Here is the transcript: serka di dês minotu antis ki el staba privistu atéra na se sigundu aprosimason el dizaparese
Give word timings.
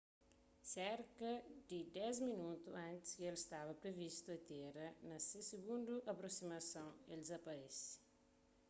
serka 0.75 1.31
di 1.69 1.79
dês 1.97 2.17
minotu 2.29 2.69
antis 2.89 3.11
ki 3.15 3.23
el 3.31 3.37
staba 3.45 3.73
privistu 3.83 4.27
atéra 4.37 4.85
na 5.07 5.17
se 5.27 5.39
sigundu 5.49 5.95
aprosimason 6.11 6.89
el 7.13 7.19
dizaparese 7.25 7.87